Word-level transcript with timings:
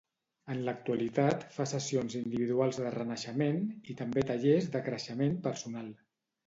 En 0.53 0.61
l'actualitat 0.67 1.45
fa 1.57 1.67
sessions 1.73 2.17
individuals 2.21 2.81
de 2.81 2.95
renaixement 2.97 3.63
i 3.95 3.99
també 4.03 4.29
tallers 4.33 4.75
de 4.79 4.87
creixement 4.91 5.43
personal. 5.51 5.99